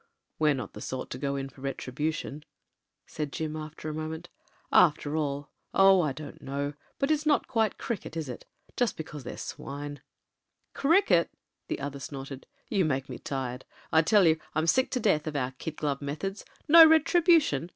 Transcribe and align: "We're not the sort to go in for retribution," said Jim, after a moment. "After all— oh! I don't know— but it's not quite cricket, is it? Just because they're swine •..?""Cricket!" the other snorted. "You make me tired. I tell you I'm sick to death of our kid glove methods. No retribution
"We're 0.39 0.55
not 0.55 0.73
the 0.73 0.81
sort 0.81 1.11
to 1.11 1.19
go 1.19 1.35
in 1.35 1.47
for 1.47 1.61
retribution," 1.61 2.43
said 3.05 3.31
Jim, 3.31 3.55
after 3.55 3.87
a 3.87 3.93
moment. 3.93 4.29
"After 4.71 5.15
all— 5.15 5.51
oh! 5.75 6.01
I 6.01 6.11
don't 6.11 6.41
know— 6.41 6.73
but 6.97 7.11
it's 7.11 7.27
not 7.27 7.47
quite 7.47 7.77
cricket, 7.77 8.17
is 8.17 8.27
it? 8.27 8.43
Just 8.75 8.97
because 8.97 9.23
they're 9.23 9.37
swine 9.37 9.97
•..?""Cricket!" 10.73 11.29
the 11.67 11.79
other 11.79 11.99
snorted. 11.99 12.47
"You 12.67 12.83
make 12.83 13.09
me 13.09 13.19
tired. 13.19 13.63
I 13.91 14.01
tell 14.01 14.25
you 14.25 14.39
I'm 14.55 14.65
sick 14.65 14.89
to 14.89 14.99
death 14.99 15.27
of 15.27 15.35
our 15.35 15.51
kid 15.59 15.75
glove 15.77 16.01
methods. 16.01 16.45
No 16.67 16.83
retribution 16.83 17.69